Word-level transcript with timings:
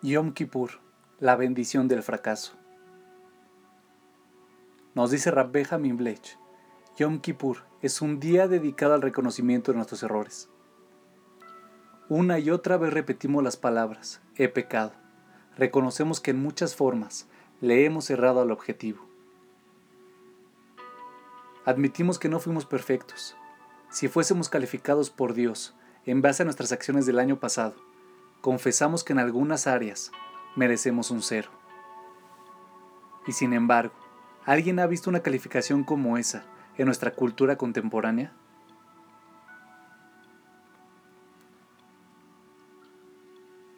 Yom 0.00 0.32
Kippur, 0.32 0.70
la 1.18 1.34
bendición 1.34 1.88
del 1.88 2.04
fracaso. 2.04 2.52
Nos 4.94 5.10
dice 5.10 5.32
Rabbe 5.32 5.66
Blech, 5.94 6.38
Yom 6.96 7.18
Kippur 7.18 7.64
es 7.82 8.00
un 8.00 8.20
día 8.20 8.46
dedicado 8.46 8.94
al 8.94 9.02
reconocimiento 9.02 9.72
de 9.72 9.76
nuestros 9.78 10.04
errores. 10.04 10.50
Una 12.08 12.38
y 12.38 12.50
otra 12.50 12.76
vez 12.76 12.92
repetimos 12.92 13.42
las 13.42 13.56
palabras, 13.56 14.20
he 14.36 14.48
pecado. 14.48 14.92
Reconocemos 15.56 16.20
que 16.20 16.30
en 16.30 16.40
muchas 16.40 16.76
formas 16.76 17.26
le 17.60 17.84
hemos 17.84 18.08
errado 18.08 18.40
al 18.40 18.52
objetivo. 18.52 19.04
Admitimos 21.64 22.20
que 22.20 22.28
no 22.28 22.38
fuimos 22.38 22.66
perfectos. 22.66 23.36
Si 23.90 24.06
fuésemos 24.06 24.48
calificados 24.48 25.10
por 25.10 25.34
Dios 25.34 25.74
en 26.06 26.22
base 26.22 26.42
a 26.42 26.44
nuestras 26.44 26.70
acciones 26.70 27.04
del 27.04 27.18
año 27.18 27.40
pasado, 27.40 27.87
confesamos 28.40 29.04
que 29.04 29.12
en 29.12 29.18
algunas 29.18 29.66
áreas 29.66 30.12
merecemos 30.56 31.10
un 31.10 31.22
cero. 31.22 31.50
Y 33.26 33.32
sin 33.32 33.52
embargo, 33.52 33.94
¿alguien 34.44 34.80
ha 34.80 34.86
visto 34.86 35.10
una 35.10 35.20
calificación 35.20 35.84
como 35.84 36.18
esa 36.18 36.44
en 36.76 36.86
nuestra 36.86 37.12
cultura 37.12 37.56
contemporánea? 37.56 38.32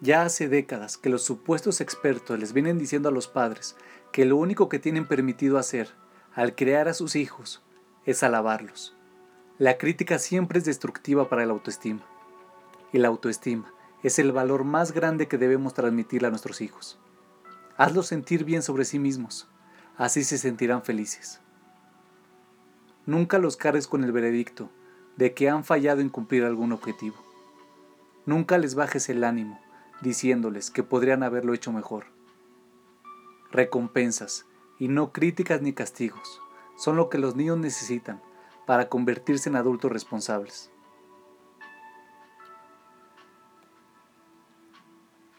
Ya 0.00 0.22
hace 0.22 0.48
décadas 0.48 0.98
que 0.98 1.08
los 1.08 1.22
supuestos 1.22 1.80
expertos 1.80 2.38
les 2.38 2.52
vienen 2.52 2.78
diciendo 2.78 3.08
a 3.08 3.12
los 3.12 3.26
padres 3.26 3.76
que 4.12 4.26
lo 4.26 4.36
único 4.36 4.68
que 4.68 4.78
tienen 4.78 5.08
permitido 5.08 5.58
hacer 5.58 5.88
al 6.34 6.54
crear 6.54 6.88
a 6.88 6.94
sus 6.94 7.16
hijos 7.16 7.62
es 8.04 8.22
alabarlos. 8.22 8.94
La 9.58 9.78
crítica 9.78 10.18
siempre 10.18 10.58
es 10.58 10.64
destructiva 10.64 11.28
para 11.28 11.46
la 11.46 11.52
autoestima. 11.52 12.04
Y 12.92 12.98
la 12.98 13.08
autoestima 13.08 13.72
es 14.04 14.18
el 14.18 14.32
valor 14.32 14.64
más 14.64 14.92
grande 14.92 15.28
que 15.28 15.38
debemos 15.38 15.72
transmitir 15.72 16.26
a 16.26 16.30
nuestros 16.30 16.60
hijos. 16.60 16.98
Hazlos 17.78 18.06
sentir 18.06 18.44
bien 18.44 18.62
sobre 18.62 18.84
sí 18.84 18.98
mismos, 18.98 19.48
así 19.96 20.24
se 20.24 20.36
sentirán 20.36 20.82
felices. 20.82 21.40
Nunca 23.06 23.38
los 23.38 23.56
cargues 23.56 23.88
con 23.88 24.04
el 24.04 24.12
veredicto 24.12 24.68
de 25.16 25.32
que 25.32 25.48
han 25.48 25.64
fallado 25.64 26.02
en 26.02 26.10
cumplir 26.10 26.44
algún 26.44 26.72
objetivo. 26.72 27.16
Nunca 28.26 28.58
les 28.58 28.74
bajes 28.74 29.08
el 29.08 29.24
ánimo 29.24 29.58
diciéndoles 30.02 30.70
que 30.70 30.82
podrían 30.82 31.22
haberlo 31.22 31.54
hecho 31.54 31.72
mejor. 31.72 32.04
Recompensas 33.50 34.44
y 34.78 34.88
no 34.88 35.12
críticas 35.12 35.62
ni 35.62 35.72
castigos 35.72 36.42
son 36.76 36.96
lo 36.96 37.08
que 37.08 37.18
los 37.18 37.36
niños 37.36 37.56
necesitan 37.56 38.20
para 38.66 38.90
convertirse 38.90 39.48
en 39.48 39.56
adultos 39.56 39.90
responsables. 39.90 40.73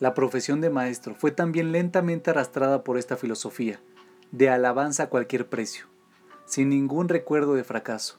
La 0.00 0.14
profesión 0.14 0.62
de 0.62 0.70
maestro 0.70 1.14
fue 1.14 1.30
también 1.30 1.72
lentamente 1.72 2.30
arrastrada 2.30 2.84
por 2.84 2.96
esta 2.96 3.18
filosofía, 3.18 3.82
de 4.32 4.48
alabanza 4.48 5.02
a 5.02 5.08
cualquier 5.10 5.50
precio, 5.50 5.88
sin 6.46 6.70
ningún 6.70 7.10
recuerdo 7.10 7.52
de 7.52 7.64
fracaso. 7.64 8.18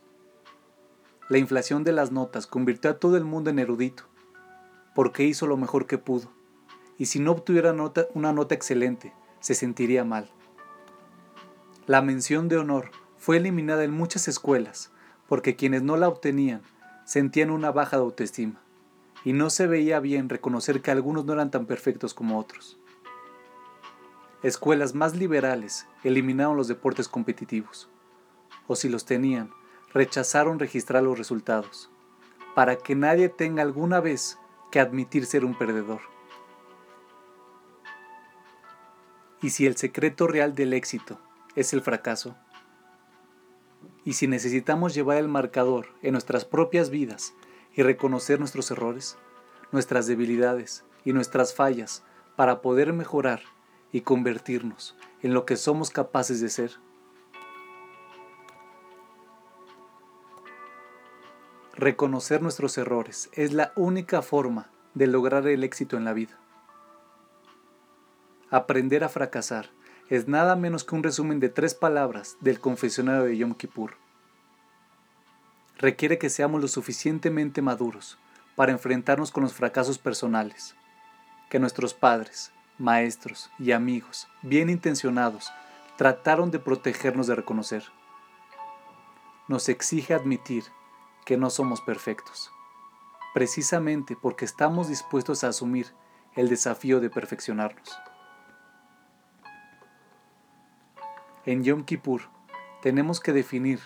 La 1.27 1.39
inflación 1.39 1.83
de 1.83 1.91
las 1.91 2.11
notas 2.11 2.45
convirtió 2.45 2.91
a 2.91 2.99
todo 2.99 3.17
el 3.17 3.25
mundo 3.25 3.49
en 3.49 3.57
erudito, 3.57 4.03
porque 4.93 5.23
hizo 5.23 5.47
lo 5.47 5.57
mejor 5.57 5.87
que 5.87 5.97
pudo, 5.97 6.31
y 6.99 7.07
si 7.07 7.19
no 7.19 7.31
obtuviera 7.31 7.73
una 8.13 8.31
nota 8.31 8.53
excelente, 8.53 9.15
se 9.39 9.55
sentiría 9.55 10.05
mal. 10.05 10.29
La 11.87 12.03
mención 12.03 12.47
de 12.47 12.57
honor 12.57 12.91
fue 13.17 13.37
eliminada 13.37 13.83
en 13.83 13.91
muchas 13.91 14.27
escuelas, 14.27 14.91
porque 15.27 15.55
quienes 15.55 15.81
no 15.81 15.97
la 15.97 16.09
obtenían 16.09 16.61
sentían 17.05 17.49
una 17.49 17.71
baja 17.71 17.97
de 17.97 18.03
autoestima 18.03 18.61
y 19.23 19.33
no 19.33 19.49
se 19.49 19.67
veía 19.67 19.99
bien 19.99 20.29
reconocer 20.29 20.81
que 20.81 20.91
algunos 20.91 21.25
no 21.25 21.33
eran 21.33 21.51
tan 21.51 21.65
perfectos 21.65 22.13
como 22.13 22.39
otros. 22.39 22.77
Escuelas 24.43 24.95
más 24.95 25.15
liberales 25.15 25.87
eliminaron 26.03 26.57
los 26.57 26.67
deportes 26.67 27.07
competitivos, 27.07 27.87
o 28.67 28.75
si 28.75 28.89
los 28.89 29.05
tenían, 29.05 29.51
rechazaron 29.93 30.57
registrar 30.57 31.03
los 31.03 31.17
resultados, 31.17 31.91
para 32.55 32.77
que 32.77 32.95
nadie 32.95 33.29
tenga 33.29 33.61
alguna 33.61 33.99
vez 33.99 34.39
que 34.71 34.79
admitir 34.79 35.25
ser 35.25 35.45
un 35.45 35.55
perdedor. 35.55 36.01
Y 39.43 39.51
si 39.51 39.65
el 39.65 39.77
secreto 39.77 40.27
real 40.27 40.55
del 40.55 40.73
éxito 40.73 41.19
es 41.55 41.73
el 41.73 41.81
fracaso, 41.81 42.35
y 44.03 44.13
si 44.13 44.27
necesitamos 44.27 44.95
llevar 44.95 45.17
el 45.17 45.27
marcador 45.27 45.87
en 46.01 46.13
nuestras 46.13 46.45
propias 46.45 46.89
vidas 46.89 47.33
y 47.73 47.83
reconocer 47.83 48.39
nuestros 48.39 48.71
errores, 48.71 49.17
nuestras 49.71 50.07
debilidades 50.07 50.83
y 51.05 51.13
nuestras 51.13 51.53
fallas 51.53 52.03
para 52.35 52.61
poder 52.61 52.93
mejorar 52.93 53.41
y 53.91 54.01
convertirnos 54.01 54.95
en 55.21 55.33
lo 55.33 55.45
que 55.45 55.57
somos 55.57 55.89
capaces 55.89 56.41
de 56.41 56.49
ser. 56.49 56.71
Reconocer 61.73 62.41
nuestros 62.41 62.77
errores 62.77 63.29
es 63.33 63.53
la 63.53 63.73
única 63.75 64.21
forma 64.21 64.69
de 64.93 65.07
lograr 65.07 65.47
el 65.47 65.63
éxito 65.63 65.97
en 65.97 66.05
la 66.05 66.13
vida. 66.13 66.37
Aprender 68.49 69.03
a 69.03 69.09
fracasar 69.09 69.69
es 70.09 70.27
nada 70.27 70.57
menos 70.57 70.83
que 70.83 70.93
un 70.93 71.03
resumen 71.03 71.39
de 71.39 71.47
tres 71.47 71.73
palabras 71.73 72.37
del 72.41 72.59
confesionario 72.59 73.23
de 73.23 73.37
Yom 73.37 73.53
Kippur 73.53 73.95
requiere 75.81 76.19
que 76.19 76.29
seamos 76.29 76.61
lo 76.61 76.67
suficientemente 76.67 77.61
maduros 77.61 78.19
para 78.55 78.71
enfrentarnos 78.71 79.31
con 79.31 79.43
los 79.43 79.53
fracasos 79.53 79.97
personales, 79.97 80.75
que 81.49 81.59
nuestros 81.59 81.95
padres, 81.95 82.51
maestros 82.77 83.49
y 83.57 83.71
amigos, 83.71 84.27
bien 84.43 84.69
intencionados, 84.69 85.51
trataron 85.97 86.51
de 86.51 86.59
protegernos 86.59 87.25
de 87.25 87.35
reconocer. 87.35 87.83
Nos 89.47 89.69
exige 89.69 90.13
admitir 90.13 90.63
que 91.25 91.35
no 91.35 91.49
somos 91.49 91.81
perfectos, 91.81 92.51
precisamente 93.33 94.15
porque 94.15 94.45
estamos 94.45 94.87
dispuestos 94.87 95.43
a 95.43 95.47
asumir 95.49 95.87
el 96.35 96.47
desafío 96.47 96.99
de 96.99 97.09
perfeccionarnos. 97.09 97.97
En 101.45 101.63
Yom 101.63 101.83
Kippur 101.85 102.21
tenemos 102.83 103.19
que 103.19 103.33
definir 103.33 103.79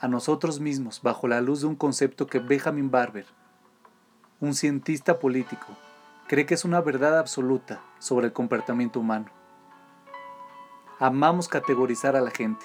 a 0.00 0.08
nosotros 0.08 0.60
mismos 0.60 1.02
bajo 1.02 1.26
la 1.26 1.40
luz 1.40 1.62
de 1.62 1.66
un 1.66 1.74
concepto 1.74 2.26
que 2.26 2.38
Benjamin 2.38 2.90
Barber, 2.90 3.26
un 4.40 4.54
cientista 4.54 5.18
político, 5.18 5.66
cree 6.28 6.46
que 6.46 6.54
es 6.54 6.64
una 6.64 6.80
verdad 6.80 7.18
absoluta 7.18 7.80
sobre 7.98 8.26
el 8.26 8.32
comportamiento 8.32 9.00
humano. 9.00 9.26
Amamos 11.00 11.48
categorizar 11.48 12.14
a 12.14 12.20
la 12.20 12.30
gente, 12.30 12.64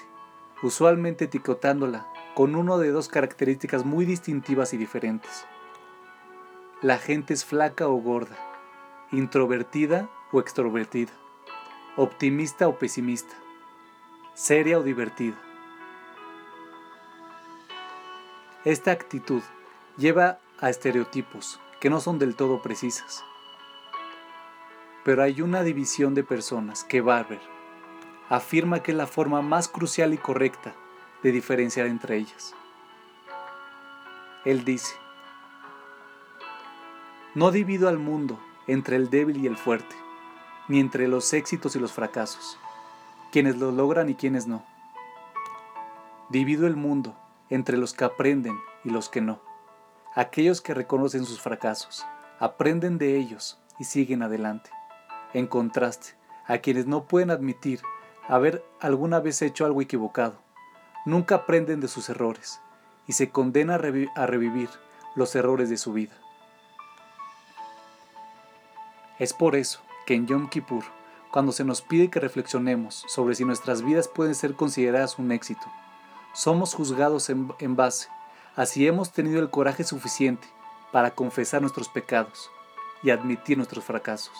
usualmente 0.62 1.24
etiquetándola 1.24 2.06
con 2.34 2.54
una 2.54 2.76
de 2.76 2.90
dos 2.90 3.08
características 3.08 3.84
muy 3.84 4.04
distintivas 4.04 4.72
y 4.72 4.76
diferentes. 4.76 5.44
La 6.82 6.98
gente 6.98 7.34
es 7.34 7.44
flaca 7.44 7.88
o 7.88 7.96
gorda, 7.96 8.36
introvertida 9.10 10.08
o 10.30 10.40
extrovertida, 10.40 11.12
optimista 11.96 12.68
o 12.68 12.78
pesimista, 12.78 13.34
seria 14.34 14.78
o 14.78 14.82
divertida. 14.82 15.36
Esta 18.64 18.92
actitud 18.92 19.42
lleva 19.98 20.38
a 20.58 20.70
estereotipos 20.70 21.60
que 21.80 21.90
no 21.90 22.00
son 22.00 22.18
del 22.18 22.34
todo 22.34 22.62
precisas. 22.62 23.22
Pero 25.04 25.22
hay 25.22 25.42
una 25.42 25.62
división 25.62 26.14
de 26.14 26.24
personas 26.24 26.82
que 26.82 27.02
Barber 27.02 27.42
afirma 28.30 28.82
que 28.82 28.92
es 28.92 28.96
la 28.96 29.06
forma 29.06 29.42
más 29.42 29.68
crucial 29.68 30.14
y 30.14 30.16
correcta 30.16 30.74
de 31.22 31.30
diferenciar 31.32 31.86
entre 31.86 32.16
ellas. 32.16 32.54
Él 34.46 34.64
dice, 34.64 34.94
no 37.34 37.50
divido 37.50 37.90
al 37.90 37.98
mundo 37.98 38.40
entre 38.66 38.96
el 38.96 39.10
débil 39.10 39.44
y 39.44 39.46
el 39.46 39.58
fuerte, 39.58 39.94
ni 40.68 40.80
entre 40.80 41.06
los 41.06 41.34
éxitos 41.34 41.76
y 41.76 41.80
los 41.80 41.92
fracasos, 41.92 42.58
quienes 43.30 43.58
lo 43.58 43.72
logran 43.72 44.08
y 44.08 44.14
quienes 44.14 44.46
no. 44.46 44.64
Divido 46.30 46.66
el 46.66 46.76
mundo 46.76 47.14
entre 47.50 47.76
los 47.76 47.92
que 47.92 48.04
aprenden 48.04 48.58
y 48.84 48.90
los 48.90 49.08
que 49.08 49.20
no. 49.20 49.40
Aquellos 50.14 50.60
que 50.60 50.74
reconocen 50.74 51.24
sus 51.24 51.40
fracasos, 51.40 52.06
aprenden 52.38 52.98
de 52.98 53.16
ellos 53.16 53.60
y 53.78 53.84
siguen 53.84 54.22
adelante. 54.22 54.70
En 55.32 55.46
contraste, 55.46 56.14
a 56.46 56.58
quienes 56.58 56.86
no 56.86 57.04
pueden 57.04 57.30
admitir 57.30 57.80
haber 58.28 58.64
alguna 58.80 59.20
vez 59.20 59.42
hecho 59.42 59.64
algo 59.64 59.82
equivocado, 59.82 60.40
nunca 61.04 61.36
aprenden 61.36 61.80
de 61.80 61.88
sus 61.88 62.08
errores 62.08 62.60
y 63.06 63.12
se 63.12 63.30
condenan 63.30 63.80
a, 64.14 64.26
revivir 64.26 64.70
los 65.14 65.34
errores 65.34 65.68
de 65.70 65.76
su 65.76 65.92
vida. 65.92 66.14
Es 69.18 69.32
por 69.32 69.56
eso 69.56 69.80
que 70.06 70.14
en 70.14 70.26
Yom 70.26 70.48
Kippur, 70.48 70.84
cuando 71.30 71.52
se 71.52 71.64
nos 71.64 71.82
pide 71.82 72.10
que 72.10 72.20
reflexionemos 72.20 73.04
sobre 73.08 73.34
si 73.34 73.44
nuestras 73.44 73.82
vidas 73.82 74.08
pueden 74.08 74.34
ser 74.34 74.54
consideradas 74.54 75.18
un 75.18 75.32
éxito, 75.32 75.66
somos 76.34 76.74
juzgados 76.74 77.30
en, 77.30 77.76
base 77.76 78.08
a 78.56 78.66
si 78.66 78.86
hemos 78.86 79.12
tenido 79.12 79.40
el 79.40 79.50
coraje 79.50 79.84
suficiente 79.84 80.46
para 80.92 81.14
confesar 81.14 81.62
nuestros 81.62 81.88
pecados 81.88 82.50
y 83.02 83.10
admitir 83.10 83.56
nuestros 83.56 83.84
fracasos. 83.84 84.34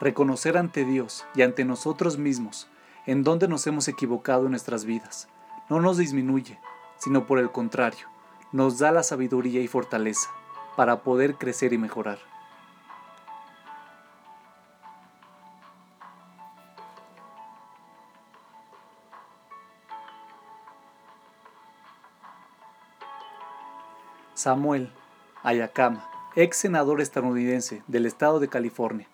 Reconocer 0.00 0.56
ante 0.56 0.84
Dios 0.84 1.24
y 1.34 1.42
ante 1.42 1.64
nosotros 1.64 2.16
mismos 2.16 2.68
en 3.06 3.22
dónde 3.22 3.48
nos 3.48 3.66
hemos 3.66 3.88
equivocado 3.88 4.44
en 4.44 4.50
nuestras 4.50 4.84
vidas 4.84 5.28
no 5.68 5.80
nos 5.80 5.96
disminuye, 5.96 6.58
sino 6.98 7.26
por 7.26 7.38
el 7.38 7.50
contrario, 7.50 8.06
nos 8.52 8.78
da 8.78 8.92
la 8.92 9.02
sabiduría 9.02 9.60
y 9.60 9.68
fortaleza 9.68 10.30
para 10.76 11.02
poder 11.02 11.36
crecer 11.36 11.72
y 11.72 11.78
mejorar. 11.78 12.33
Samuel 24.34 24.92
Ayakama, 25.42 26.08
ex 26.34 26.56
senador 26.56 27.00
estadounidense 27.00 27.82
del 27.86 28.06
estado 28.06 28.40
de 28.40 28.48
California 28.48 29.08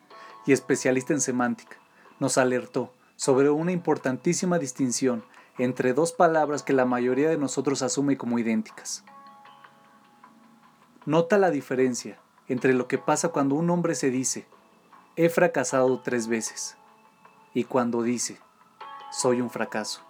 y 0.47 0.53
especialista 0.53 1.13
en 1.13 1.21
semántica, 1.21 1.77
nos 2.19 2.39
alertó 2.39 2.93
sobre 3.17 3.51
una 3.51 3.73
importantísima 3.73 4.59
distinción 4.59 5.23
entre 5.59 5.93
dos 5.93 6.13
palabras 6.13 6.63
que 6.63 6.73
la 6.73 6.87
mayoría 6.87 7.29
de 7.29 7.37
nosotros 7.37 7.83
asume 7.83 8.17
como 8.17 8.39
idénticas. 8.39 9.05
Nota 11.05 11.37
la 11.37 11.51
diferencia 11.51 12.19
entre 12.49 12.73
lo 12.73 12.89
que 12.89 12.99
pasa 12.99 13.29
cuando 13.29 13.55
un 13.57 13.69
hombre 13.69 13.95
se 13.95 14.11
dice, 14.11 14.47
he 15.17 15.29
fracasado 15.29 16.01
tres 16.01 16.29
veces, 16.29 16.77
y 17.53 17.65
cuando 17.65 18.03
dice, 18.03 18.39
soy 19.11 19.41
un 19.41 19.51
fracaso. 19.51 20.01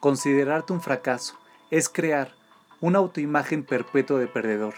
Considerarte 0.00 0.72
un 0.72 0.80
fracaso 0.80 1.38
es 1.70 1.88
crear 1.88 2.34
una 2.80 2.98
autoimagen 2.98 3.64
perpetua 3.64 4.18
de 4.18 4.26
perdedor. 4.26 4.74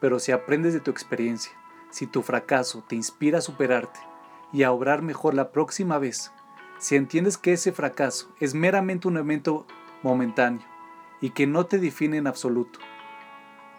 Pero 0.00 0.18
si 0.18 0.32
aprendes 0.32 0.74
de 0.74 0.80
tu 0.80 0.90
experiencia, 0.90 1.52
si 1.90 2.06
tu 2.06 2.22
fracaso 2.22 2.84
te 2.86 2.94
inspira 2.94 3.38
a 3.38 3.42
superarte 3.42 4.00
y 4.52 4.62
a 4.62 4.72
obrar 4.72 5.02
mejor 5.02 5.34
la 5.34 5.50
próxima 5.50 5.98
vez, 5.98 6.32
si 6.78 6.96
entiendes 6.96 7.36
que 7.36 7.52
ese 7.52 7.72
fracaso 7.72 8.32
es 8.38 8.54
meramente 8.54 9.08
un 9.08 9.16
evento 9.16 9.66
momentáneo 10.02 10.64
y 11.20 11.30
que 11.30 11.46
no 11.46 11.66
te 11.66 11.78
define 11.78 12.18
en 12.18 12.26
absoluto, 12.26 12.78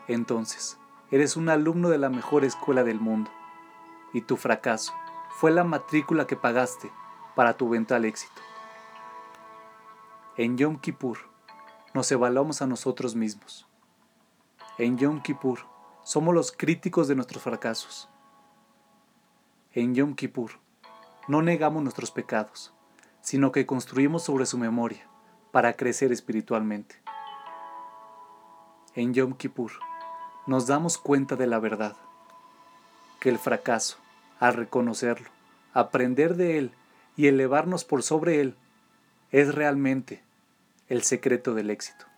entonces 0.07 0.77
eres 1.11 1.37
un 1.37 1.49
alumno 1.49 1.89
de 1.89 1.97
la 1.97 2.09
mejor 2.09 2.43
escuela 2.43 2.83
del 2.83 2.99
mundo 2.99 3.31
y 4.11 4.21
tu 4.21 4.35
fracaso 4.37 4.93
fue 5.29 5.51
la 5.51 5.63
matrícula 5.63 6.27
que 6.27 6.35
pagaste 6.35 6.91
para 7.35 7.55
tu 7.55 7.67
eventual 7.67 8.05
éxito. 8.05 8.41
En 10.35 10.57
Yom 10.57 10.77
Kippur, 10.77 11.28
nos 11.93 12.11
evaluamos 12.11 12.61
a 12.61 12.67
nosotros 12.67 13.15
mismos. 13.15 13.67
En 14.77 14.97
Yom 14.97 15.21
Kippur 15.21 15.59
somos 16.03 16.33
los 16.33 16.51
críticos 16.51 17.07
de 17.07 17.15
nuestros 17.15 17.43
fracasos. 17.43 18.09
En 19.73 19.95
Yom 19.95 20.15
Kippur 20.15 20.51
no 21.27 21.41
negamos 21.41 21.83
nuestros 21.83 22.11
pecados, 22.11 22.73
sino 23.21 23.51
que 23.51 23.65
construimos 23.65 24.23
sobre 24.23 24.45
su 24.45 24.57
memoria 24.57 25.07
para 25.51 25.73
crecer 25.73 26.11
espiritualmente. 26.11 26.95
En 28.95 29.13
Yom 29.13 29.33
Kippur 29.33 29.71
nos 30.47 30.67
damos 30.67 30.97
cuenta 30.97 31.35
de 31.35 31.47
la 31.47 31.59
verdad, 31.59 31.95
que 33.19 33.29
el 33.29 33.37
fracaso, 33.37 33.97
al 34.39 34.53
reconocerlo, 34.53 35.29
aprender 35.73 36.35
de 36.35 36.57
él 36.57 36.71
y 37.15 37.27
elevarnos 37.27 37.83
por 37.83 38.01
sobre 38.01 38.41
él, 38.41 38.55
es 39.31 39.53
realmente 39.53 40.23
el 40.89 41.03
secreto 41.03 41.53
del 41.53 41.69
éxito. 41.69 42.08